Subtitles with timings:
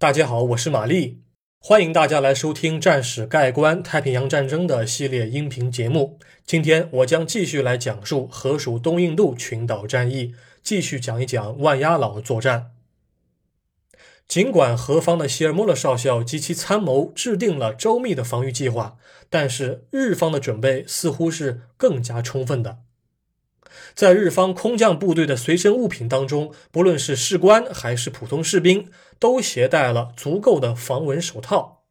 [0.00, 1.20] 大家好，我是玛丽，
[1.58, 6.18] 欢迎大家来收听《战史概观太平洋战争》的系列音频节目。
[6.46, 12.70] 今天我将继续来讲述河属东印度群岛战役，继续讲一讲万鸭老作战。
[14.26, 18.96] 尽管何方的希尔莫勒少校及其参谋制定了周密的防御计划，
[19.28, 22.78] 但是日方的准备似乎是更加充分的。
[23.94, 31.84] 在日方空降部队的随身物品当中，不论是士官还是普通士兵，都携带了足够的防蚊手套。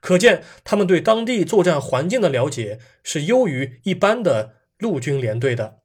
[0.00, 5.78] 可见他们对当地作战环境的了解是优于一般的陆军连队的。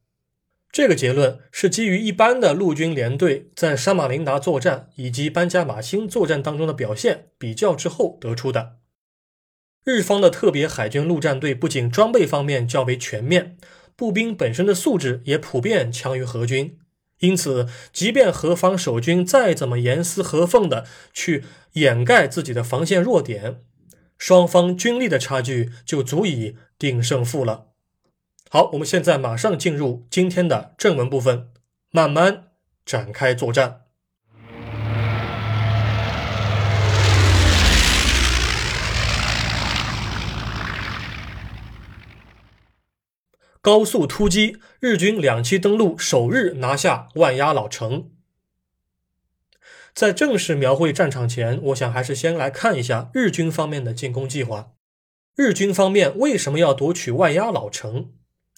[0.70, 8.76] 这个结论是基于一般的陆军连队在沙马林达作战以及班加马星作战当中的表现比较之后得出的。
[9.82, 13.56] 日方的特别海军陆战队不仅装备方面较为全面，
[14.00, 16.78] 步兵本身的素质也普遍强于何军。
[17.18, 23.60] 因此，即便何方守军再怎么严丝合缝的去掩盖自己的防线弱点，
[24.16, 27.66] 双方军力的差距就足以定胜负了。
[28.48, 31.48] 好，我们现在马上进入今天的正文部分，
[31.90, 32.44] 慢慢
[32.86, 33.79] 展开作战。
[43.62, 48.10] 高速突击，日军两栖登陆，首日拿下万鸭老城。
[49.92, 54.72] 在正式描绘战场前，我想还是先来看一下日军方面的进攻计划。
[55.36, 58.12] 日军方面为什么要夺取万鸭老城？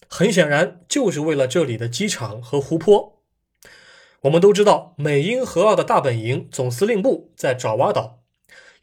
[0.07, 3.25] 很显然，就是为了这里的机场和湖泊。
[4.21, 8.21] 我们都知道，美英合澳的大本营总司令部在爪哇岛，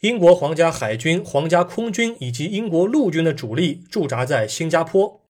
[0.01, 5.28] 英国皇家海军、皇家空军以及英国陆军的主力驻扎在新加坡。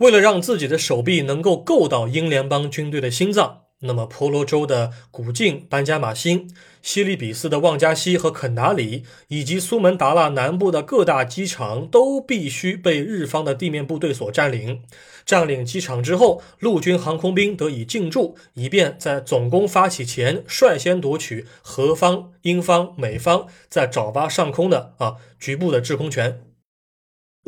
[0.00, 3.58] 为了让自己的手臂能够够到英联邦军队的心脏。
[3.82, 6.50] 那么，婆罗洲的古晋、班加马星、
[6.82, 14.82] 西里比斯的旺加西和肯达里，以及苏门答腊南部的各大机场，都必须被日方的地面部队所占领。
[15.24, 26.42] 占领机场之后，陆军航空兵得以进驻，以便在总攻发起前率先夺取何方、英方、美方在爪哇上空的啊局部的制空权。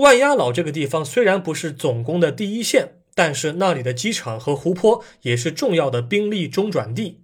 [0.03, 2.99] 万鸭老这个地方虽然不是总攻的第一线。
[3.15, 7.21] 但是那里的机场和湖泊也是重要的兵力中转地，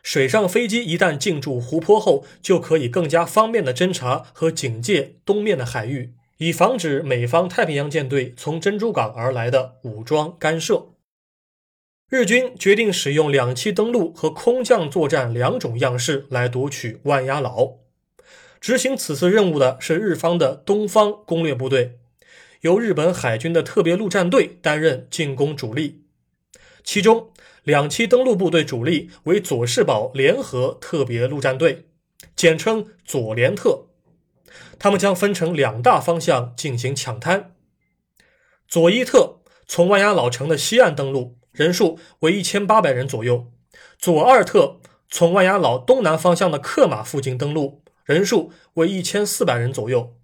[0.00, 10.90] 水上飞机一旦进驻湖泊后，就可以更加方便的侦察和警戒东面的海域，以防止美方太平洋舰队从珍珠港而来的武装干涉。
[12.08, 17.78] 日军决定使用两栖登陆和空降作战两种样式来夺取万鸭老。
[18.60, 21.98] 执行此次任务的是日方的东方攻略部队。
[22.66, 26.02] 由日本海军的特别陆战队担任进攻主力，
[26.82, 27.30] 其中
[27.62, 31.86] 两栖登陆部队主力为佐世保联合特别陆战队，
[32.34, 33.86] 简称佐联特。
[34.80, 37.54] 他们将分成两大方向进行抢滩。
[38.66, 43.52] 佐伊特从万鸭老城的西岸登陆，人数为一千八百人左右；
[43.96, 50.16] 佐二特从万鸭老东南方向的克马附近登陆，人数为一千四百人左右。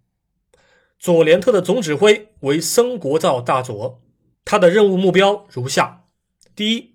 [1.02, 4.00] 佐连特的总指挥为森国造大佐，
[4.44, 6.04] 他的任务目标如下：
[6.54, 6.92] 第一，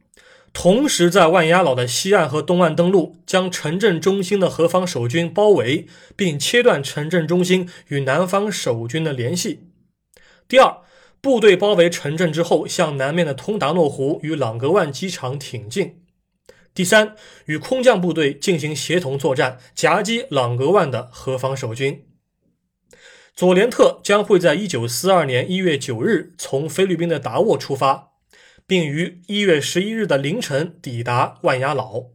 [0.53, 9.57] 同时在万鸭老的西岸和东岸登陆，将城镇中心的何方守军包围，并切断城镇中心与南方守军的联系；
[10.47, 10.77] 第二，
[11.19, 15.97] 部队包围城镇之后，向南面的通达诺湖与朗格万机场挺进；
[16.73, 22.05] 第三，与空降部队进行协同作战，夹击朗格万的何方守军。
[23.37, 28.13] 佐连特将会在一九四二年一月九日从菲律宾的达沃出发，
[28.65, 32.05] 并于一月十一日的凌晨抵达万鸭老。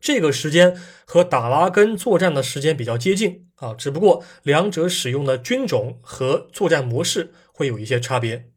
[0.00, 8.50] 这个时间和打拉根作战的时间比较接近啊，只不过两者使用的军种和作战模式会有一些差别。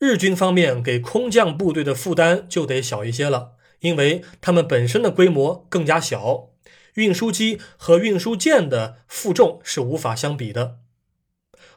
[0.00, 6.48] 日军方面给空降部队的负担就得小一些了，因为他们本身的规模更加小。
[6.94, 10.78] 运输机和运输舰的负重是无法相比的。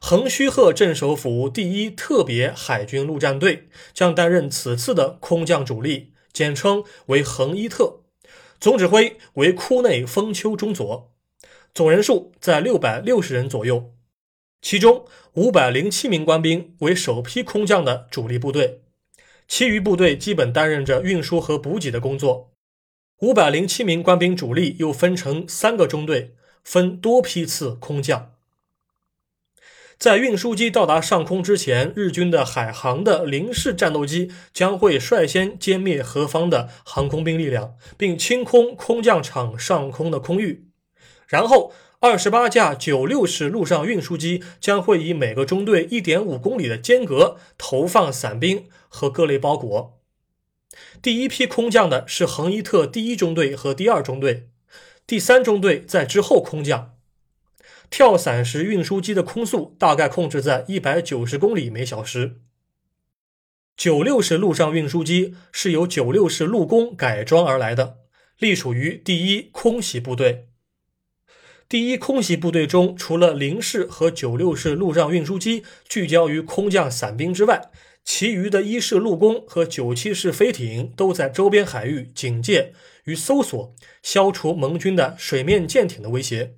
[0.01, 8.01] 横须贺镇守府第一特别海军陆战队将担任此次的空降主力，简称为横一特，
[8.59, 11.11] 总指挥为库内丰丘中佐，
[11.73, 13.93] 总人数在六百六十人左右，
[14.61, 18.81] 其中五百零七名官兵为首批空降的主力部队，
[19.47, 22.54] 其余部队基本担任着运输和补给的工作。
[23.19, 26.35] 五百零七名官兵主力又分成三个中队，
[26.65, 28.33] 分多批次空降。
[29.97, 40.67] 在运输机到达上空之前，日军的海航的零式战斗机将会率先歼灭何方的航空兵力量，并清空空降场上空的空域。
[41.25, 41.71] 然后，
[42.01, 50.01] 二十八架九六式陆上运输机将会以每个中队一点五公里的间隔投放伞兵和各类包裹。
[51.01, 54.49] 第一批空降的是恒伊特第一中队和第二中队，
[55.05, 56.95] 第三中队在之后空降。
[57.89, 62.41] 跳伞时，运输机的空速大概控制在一百九十公里每小时。
[63.77, 67.97] 九六式陆上运输机是由九六式陆攻改装而来的，
[68.39, 70.47] 隶属于第一空袭部队。
[71.67, 77.69] 第一空袭部队中，除了零式和九六式陆上运输机聚焦于空降伞兵之外，
[78.05, 82.73] 其余的一式陆攻和九七式飞艇都在周边海域警戒
[83.05, 86.55] 与搜索，消除盟军的水面舰艇的威胁。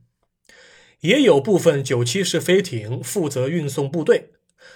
[0.99, 4.31] 也有部分九七式飞艇负责运送部队，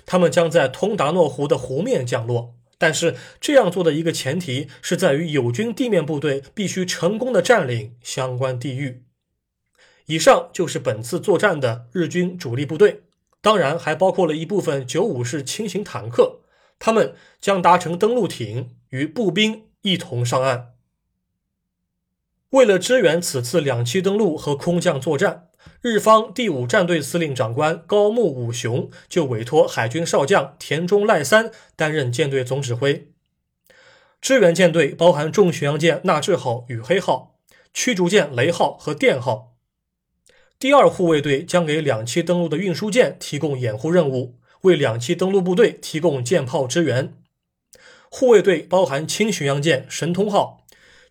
[0.05, 2.55] 他们将在通达诺湖的湖面降落。
[2.77, 9.03] 但是这样做的一个前提是在于友军地面部队必须成功的占领相关地域。
[10.07, 13.01] 以上就是本次作战的日军主力部队，
[13.41, 16.40] 当然还包括了一部分九五式轻型坦克，
[16.81, 20.73] 他们将搭乘登陆艇与步兵一同上岸。
[22.49, 25.51] 为了支援此次两栖登陆和空降作战。
[25.81, 33.11] 日方第五战队司令长官高木武雄就委托海军少将田中赖三担任舰队总指挥。
[34.19, 37.39] 支援舰队包含重巡洋舰纳智号与黑号、
[37.73, 39.55] 驱逐舰雷号和电号。
[40.59, 47.13] 第二护卫队将给两栖登陆的运输舰提供掩护任务，为两栖登陆部队提供舰炮支援。
[48.09, 50.59] 护卫队包含轻巡洋舰神通号。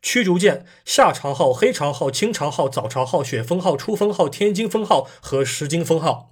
[0.03, 6.31] 驱逐舰夏朝号、黑潮号、清朝号、早朝号、雪峰号、出风号、天津风号和石金风号，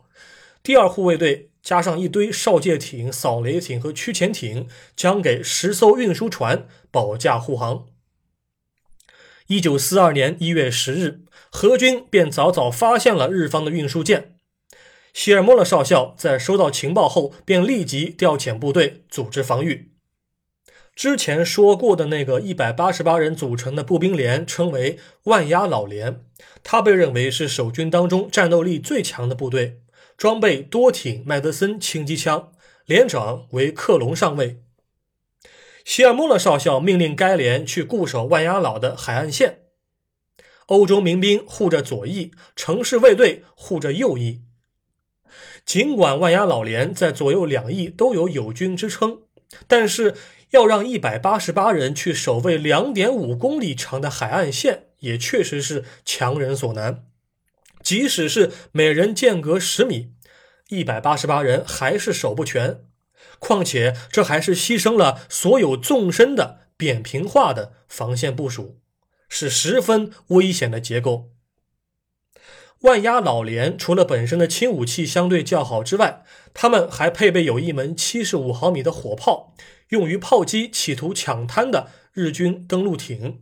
[0.63, 4.67] 第二护卫队加上一堆哨戒艇、扫雷艇和驱潜艇，
[4.97, 7.85] 将给十艘运输船保驾护航。
[9.49, 14.38] 一九四二年一月十日，何军便早早发现了日方的运输舰。
[15.13, 19.93] 希尔莫勒少校在收到情报后，便立即调遣部队组织防御。
[20.95, 26.25] 之前说过的那个一百八十八人组成的步兵连称为万鸭老连，
[26.65, 29.81] 它被认为是守军当中战斗力最强的部队，
[30.17, 32.51] 装备多挺麦德森轻机枪，
[32.85, 34.61] 连长为克隆上尉。
[35.85, 39.61] 希尔莫勒少校命令该连去固守万压老的海岸线，
[40.67, 44.43] 欧洲民兵护着左翼，城市卫队护着右翼。
[45.69, 49.19] 尽管万压老连在左右两翼都有友军支撑，
[49.67, 50.15] 但是。
[50.53, 57.05] 要让一百八十八人去守卫两点五公里长的海岸线，也确实是强人所难。
[57.83, 60.13] 即使是每人间隔十米，
[60.71, 62.81] 一百八十八人还是守不全。
[63.39, 68.79] 况且这还是牺牲了所有纵深的扁平化的防线部署，
[69.29, 71.29] 是十分危险的结构。
[72.83, 76.23] 万压老连除了本身的轻武器相对较好之外，
[76.55, 79.55] 他们还配备有一门七十五毫米的火炮。
[79.89, 83.41] 用于炮击企图抢滩的日军登陆艇。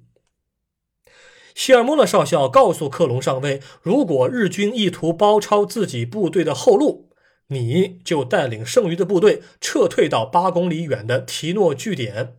[1.56, 7.10] 希尔莫勒少校告诉克隆上尉：“如果日军意图包抄自己部队的后路，
[7.48, 12.36] 你就带领剩余的部队撤退到八公里远的提诺据点。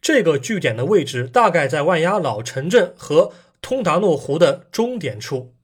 [0.00, 5.54] 这个据点的位置大概在万压老城镇和通达诺湖的终点处。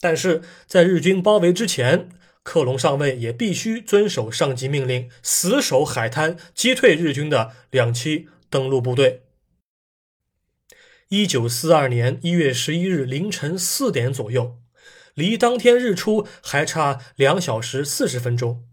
[0.00, 2.08] 但是在日军包围之前。”
[2.42, 9.24] 克隆上尉也必须遵守上级命令，死守海滩，击退日军的两栖登陆部队。
[11.10, 14.56] 一九四二年一月十一日凌晨四点左右，
[15.12, 18.64] 离当天日出还差两小时四十分钟，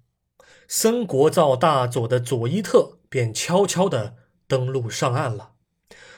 [0.69, 4.15] 森国造大佐的佐伊特便悄悄地
[4.47, 5.51] 登陆上岸了。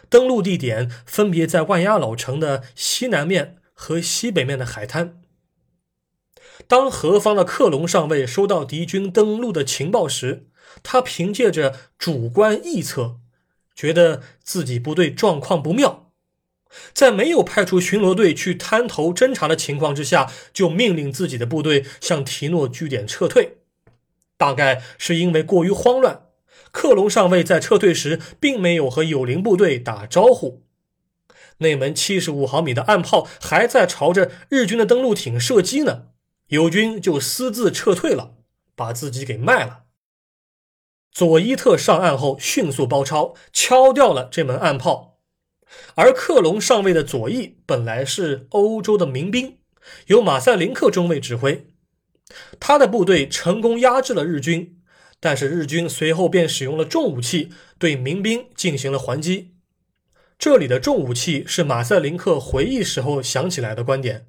[0.08, 5.22] 登陆地点分别在万压老城的西南面和西北面的海滩。
[6.68, 10.48] 当何方的克隆上尉收到敌军登陆的情报时，
[10.84, 13.22] 他凭借着主观臆测，
[13.74, 16.12] 觉得自己部队状况不妙，
[16.94, 23.60] 在没有派出巡逻队去滩头侦查的情况之下，就命令自己的部队向提诺据点撤退。
[24.36, 26.28] 大概是因为过于慌乱，
[26.74, 30.66] 克隆上尉在撤退时并没有和友邻部队打招呼。
[31.60, 36.08] 那门七十五毫米的暗炮还在朝着日军的登陆艇射击呢。
[36.48, 38.34] 友军就私自撤退了，
[38.76, 39.84] 把自己给卖了。
[41.12, 45.20] 佐伊特上岸后迅速包抄，敲掉了这门暗炮。
[45.94, 49.58] 而克隆上尉的左翼本来是欧洲的民兵，
[50.08, 51.68] 由马赛林克中尉指挥。
[52.60, 54.80] 他的部队成功压制了日军，
[55.20, 59.56] 但是日军随后便使用了重武器对民兵进行了还击。
[60.40, 64.28] 这里的重武器是马塞林克回忆时候想起来的观点。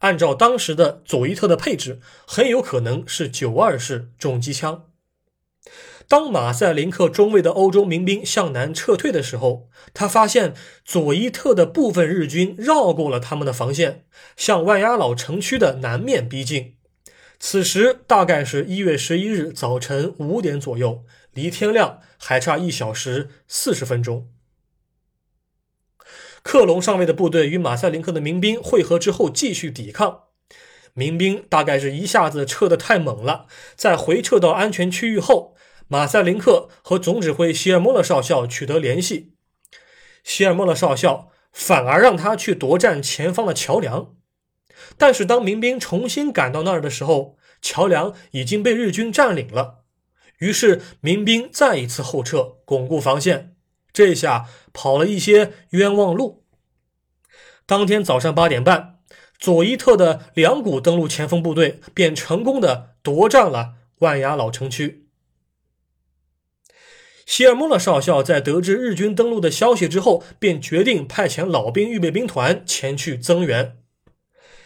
[0.00, 4.84] 按照当时的佐伊特的配置，很有可能是九二式重机枪。
[6.06, 10.52] 当马赛林克中尉的欧洲民兵向南撤退的时候，他发现
[10.84, 14.04] 佐伊特的部分日军绕过了他们的防线，
[14.36, 16.74] 向万压老城区的南面逼近。
[17.40, 24.28] 此时大概是一月十一日早晨五点左右，离天亮还差一小时四十分钟。
[26.48, 30.20] 克隆上尉的部队与马赛林克的民兵会合之后，继续抵抗。
[30.94, 33.44] 民兵大概是一下子撤得太猛了，
[33.76, 35.54] 在回撤到安全区域后，
[35.88, 39.34] 马赛林克和总指挥希尔莫勒少校取得联系。
[40.24, 44.14] 希尔莫勒少校反而让他去夺占前方的桥梁，
[44.96, 49.80] 但是当民兵重新赶到那儿的时候，桥梁已经被日军占领了。
[50.38, 53.54] 于是民兵再一次后撤，巩固防线。
[53.92, 56.37] 这下跑了一些冤枉路。
[57.68, 58.98] 当天早上八点半，
[59.38, 65.04] 佐伊特的两股登陆前锋部队便成功的夺占了万雅老城区。
[67.26, 73.76] 希尔莫勒少校在得知日军登陆的消息之后，便决定派遣老兵预备兵团前去增援。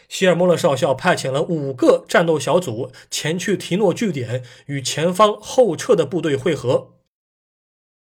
[0.09, 6.93] 希尔莫勒少校派遣了五个战斗小组前去提诺据点，与前方后撤的部队会合。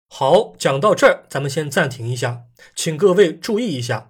[0.09, 4.10] 好，讲到这儿，咱们先暂停一下，请各位注意一下，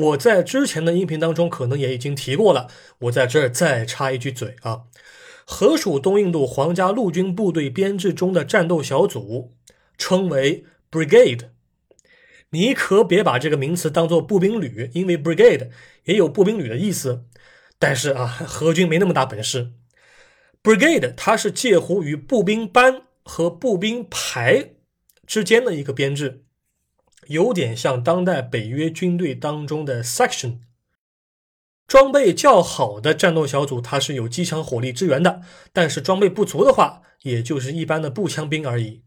[0.00, 2.68] 我在之前的音频当中可能也已经提过了，
[3.00, 4.82] 我在这儿再插一句嘴啊，
[5.44, 9.54] 河属东印度皇家陆军部队编制中的战斗小组
[9.96, 11.48] 称为 brigade，
[12.50, 15.70] 你可别把这个名词当做步兵旅，因为 brigade
[16.04, 17.24] 也有步兵旅的意思，
[17.78, 19.72] 但是啊，何军没那么大本事
[20.62, 24.70] ，brigade 它是介乎于步兵班和步兵排。
[25.26, 26.44] 之间的一个编制，
[27.28, 30.58] 有点像当代北约军队当中的 section。
[31.86, 35.40] 装备较好的战斗小组，它是有机枪火力支援的；
[35.72, 39.02] 但是装备不足的话，也就是一般的步枪兵而已。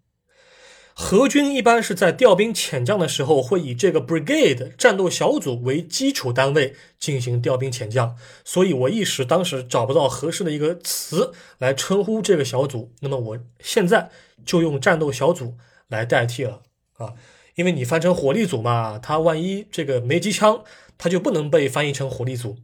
[1.11, 14.09] 俄军一般是在调兵遣将的时候，会以这个 brigade 战斗小组为基础单位进行调兵遣将，所以我一时当时找不到合适的一个词来称呼这个小组，那么我现在
[14.45, 15.57] 就用战斗小组。
[15.91, 16.61] 来代替了
[16.93, 17.15] 啊，
[17.55, 20.63] 因为你翻成火力组嘛，它万一这个没机枪，
[20.97, 22.57] 它就不能被翻译成火力组。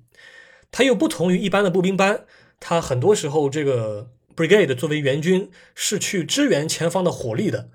[0.72, 2.26] 它又不同于一般的步兵班，
[2.60, 7.70] 它很多时候这个 brigade 作为援军是去支援前方的火力的，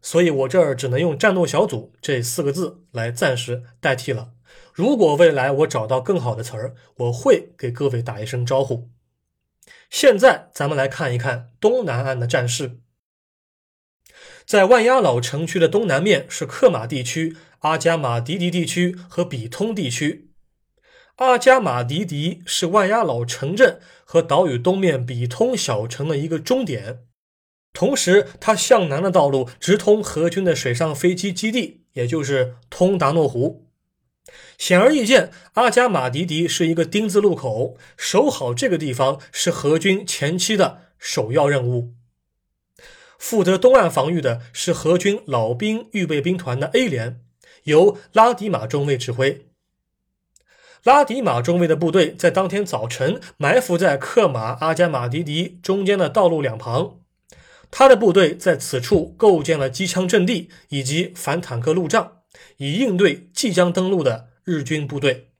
[0.00, 4.30] 所以我这儿只能用战斗小组这四个字来暂时代替了。
[4.72, 8.88] 如果未来我找到更好的词儿，我会给各位打一声招呼。
[9.90, 12.78] 现在咱们来看一看东南岸的战事。
[14.46, 20.30] 在万压老城区的东南面是克马地区、阿加马迪迪地区和比通地区。
[21.16, 27.00] 阿加马迪迪是万压老城镇和岛屿东面比通小城的一个终点，
[27.72, 33.66] 同时它向南的道路直通俄军的水上飞机基地，也就是通达诺湖。
[34.56, 41.94] 显而易见，阿加马迪迪是一个丁字路口，守好这个地方是俄军前期的首要任务。
[43.18, 47.20] 负责东岸防御的是俄军老兵预备兵团的 A 连，
[47.64, 49.46] 由拉迪马中尉指挥。
[50.84, 57.00] 拉迪马中尉的部队在当天早晨埋伏在克马阿加马迪迪中间的道路两旁，
[57.72, 62.18] 他的部队在此处构建了机枪阵地以及反坦克路障，
[62.58, 65.32] 以应对即将登陆的日军部队。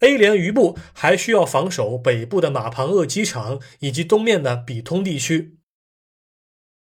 [0.00, 5.59] A 连余部还需要防守北部的马庞厄机场以及东面的比通地区。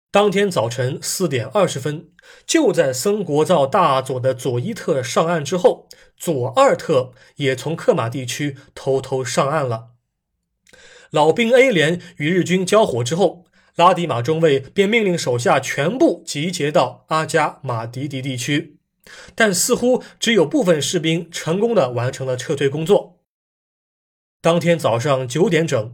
[0.09, 2.09] 当天早晨四点二十分，
[2.45, 9.89] 就在森国造大佐的佐伊特上岸之后，佐二特也从克马地区偷偷上岸了。
[11.11, 13.45] 老兵 A 连与日军交火之后，
[13.75, 18.77] 拉迪马中尉便命令手下全部集结到阿加马迪迪地区，
[19.35, 23.19] 但似乎只有部分士兵成功的完成了撤退工作。
[24.41, 25.93] 当天早上九点整，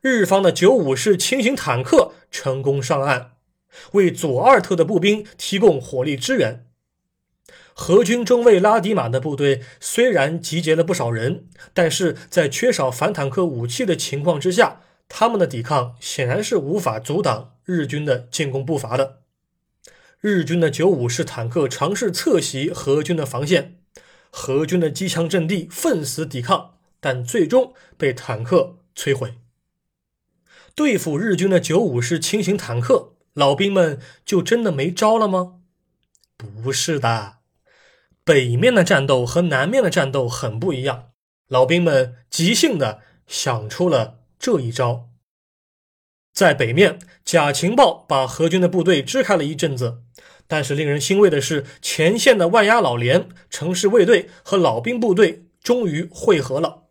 [0.00, 3.35] 日方的九五式轻型坦克成功上岸。
[3.92, 6.66] 为佐尔特的步兵提供火力支援。
[7.88, 19.20] 俄军中尉拉迪马的部队虽然集结了不少人，但是在缺少反坦克武器的情况之下，他们的抵抗显然是无法阻挡日军的进攻步伐的。
[20.20, 23.76] 日军的九五式坦克尝试侧袭俄军的防线，
[24.48, 29.34] 俄军的机枪阵地奋死抵抗，但最终被坦克摧毁。
[30.74, 35.56] 对付日军的九五式轻型坦克，老兵们就真的没招了吗？
[36.38, 37.34] 不是的，
[38.24, 41.10] 北面的战斗和南面的战斗很不一样。
[41.46, 45.10] 老兵们即兴的想出了这一招。
[46.32, 49.98] 在北面，假情报把何军的部队支开了一阵子，
[50.46, 56.84] 但是令人欣慰的是，前线的万压老连、城市卫队和老兵部队终于汇合了。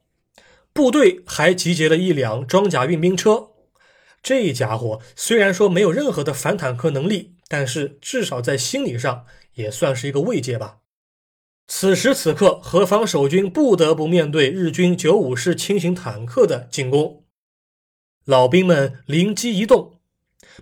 [0.71, 3.49] 部队还集结了一辆装甲运兵车。
[4.25, 10.79] 这家伙虽然说没有任何的反坦克能力，但是至少在心理上也算是一个慰藉吧。
[11.67, 17.23] 此时此刻，何方守军不得不面对日军九五式轻型坦克的进攻。
[18.23, 19.99] 老兵们灵机一动，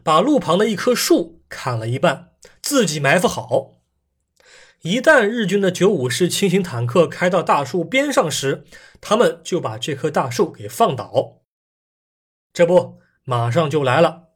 [0.04, 3.76] 把路旁的一棵树砍了一半，自己埋伏好。
[4.82, 8.66] 一旦日军的九五式轻型坦克开到大树边上时，
[9.00, 11.44] 他们就把这棵大树给放倒。
[12.52, 14.30] 这不，马上就来了。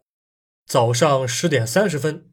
[0.65, 2.29] 早上十点三十分，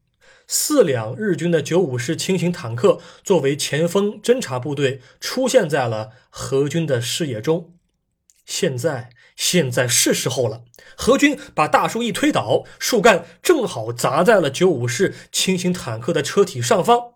[0.47, 7.75] 四辆日军的九五式轻型坦克作为前锋侦察部队出现在了何军的视野中。
[8.45, 9.11] 现在。
[9.37, 10.63] 现在是时候了，
[10.97, 17.15] 何军把大树一推倒，树干正好砸在了九五式轻型坦克的车体上方。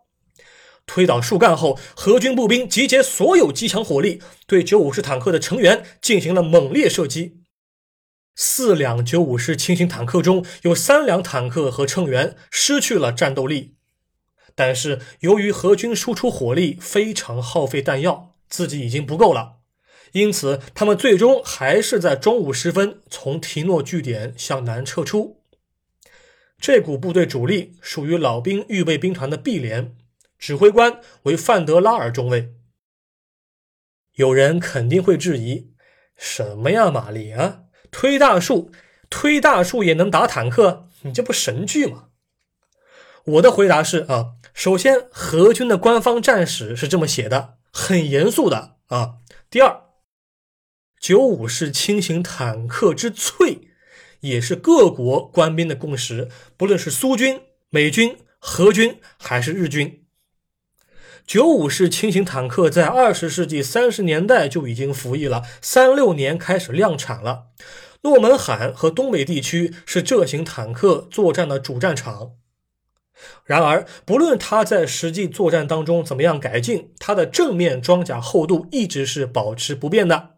[0.84, 7.36] 推倒树干后，何军步兵集结所有机枪火力，对九五式坦克的成员进行了猛烈射击。
[8.40, 13.74] 四辆九五式轻型坦克中有三辆坦克和乘员失去了战斗力，
[14.54, 19.56] 但是由于何军输出火力非常耗费弹药，自己已经不够了。
[20.12, 25.42] 因此，他们最终还是在中午时分从提诺据点向南撤出。
[26.60, 29.96] 这股部队主力属于老兵预备兵团的 B 连，
[30.38, 32.54] 指挥官为范德拉尔中尉。
[34.14, 35.72] 有人肯定会质疑：
[36.16, 38.70] 什么呀，玛丽啊，推大树，
[39.10, 40.88] 推大树也能打坦克？
[41.02, 42.04] 你这不神剧吗？
[43.24, 49.16] 我的回答是啊，首先，何军的官方战史是这么写的，很严肃的啊。
[49.50, 49.82] 第二。
[51.00, 53.68] 九五式轻型坦克之脆，
[54.18, 56.28] 也是各国官兵的共识。
[56.56, 60.04] 不论是苏军、美军、荷军还是日军，
[61.28, 67.48] 九五式轻型坦克在二十世纪三十年代就已经服役了，三六年开始量产了。
[68.00, 72.30] 诺门罕和东北地区是这型坦克作战的主战场。
[73.44, 80.36] 然而，不论它在实际作战当中怎么样改进，它的正面装甲厚度一直是保持不变的。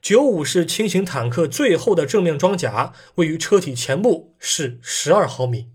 [0.00, 5.70] 九五式轻型坦克最后的正面装甲位于车体前部，是十二毫米。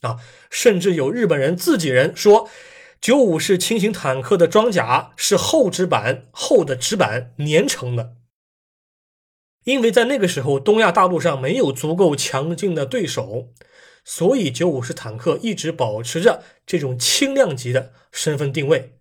[0.00, 0.16] 啊，
[0.50, 2.50] 甚至有日本人自己人说，
[3.04, 8.16] 九五式轻型坦克的装甲是厚纸板厚的纸板粘成的。
[9.64, 13.50] 因为在那个时候，东亚大陆上没有足够强劲的对手，
[14.06, 18.94] 所以九五式坦克一直保持着这种轻量级的身份定位。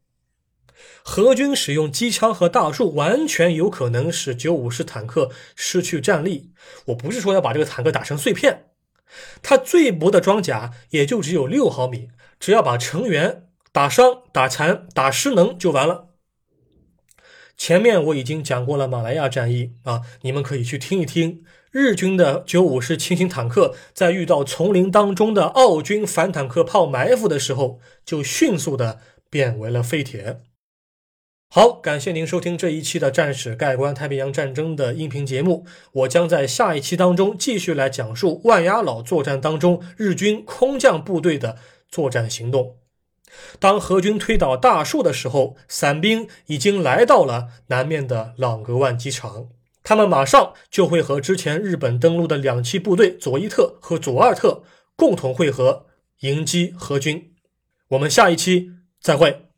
[1.02, 6.52] 何军使用机枪和大树，完全有可能使九五式坦克失去战力。
[6.88, 8.66] 我不是说要把这个坦克打成碎片，
[9.42, 16.10] 它最薄的装甲也就只有六毫米，只要把成员打伤、打残、打失能就完了。
[17.58, 21.44] 前面我已经讲过了马来亚战役啊，你们可以去听一听。
[21.72, 29.00] 日军的九五式轻型坦克在遇到丛林当中的澳军反坦克炮埋伏的时候，就迅速的
[29.32, 30.42] 变为了废铁。
[31.50, 35.66] 好，感谢您收听这一期的《战史概观太平洋战争》的音频节目。
[35.94, 41.58] 我将在下一期当中继续来讲述万压老作战当中日军空降部队的
[41.90, 42.83] 作战行动。
[43.60, 49.48] 当何军推倒大树的时候，伞兵已经来到了南面的朗格万机场，
[49.84, 54.64] 他们马上就会和之前日本登陆的两栖部队佐伊特和佐二特
[54.96, 55.86] 共同会合，
[56.22, 57.34] 迎击何军。
[57.90, 59.53] 我们下一期再会。